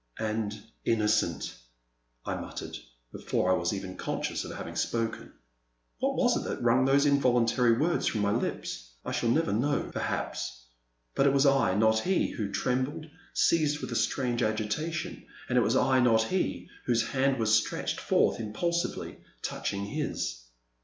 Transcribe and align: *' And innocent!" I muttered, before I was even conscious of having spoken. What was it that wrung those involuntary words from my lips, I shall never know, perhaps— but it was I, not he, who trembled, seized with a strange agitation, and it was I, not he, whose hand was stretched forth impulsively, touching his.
*' 0.09 0.17
And 0.17 0.59
innocent!" 0.83 1.53
I 2.25 2.33
muttered, 2.33 2.75
before 3.11 3.51
I 3.51 3.53
was 3.53 3.71
even 3.71 3.97
conscious 3.97 4.43
of 4.43 4.55
having 4.57 4.75
spoken. 4.75 5.31
What 5.99 6.15
was 6.15 6.37
it 6.37 6.49
that 6.49 6.63
wrung 6.63 6.85
those 6.85 7.05
involuntary 7.05 7.73
words 7.77 8.07
from 8.07 8.21
my 8.21 8.31
lips, 8.31 8.89
I 9.05 9.11
shall 9.11 9.29
never 9.29 9.53
know, 9.53 9.91
perhaps— 9.93 10.63
but 11.15 11.27
it 11.27 11.33
was 11.33 11.45
I, 11.45 11.75
not 11.75 11.99
he, 11.99 12.31
who 12.31 12.51
trembled, 12.51 13.05
seized 13.35 13.79
with 13.79 13.91
a 13.91 13.95
strange 13.95 14.41
agitation, 14.41 15.23
and 15.47 15.55
it 15.55 15.61
was 15.61 15.75
I, 15.75 15.99
not 15.99 16.23
he, 16.23 16.67
whose 16.87 17.09
hand 17.09 17.37
was 17.37 17.53
stretched 17.53 17.99
forth 17.99 18.39
impulsively, 18.39 19.19
touching 19.43 19.85
his. 19.85 20.45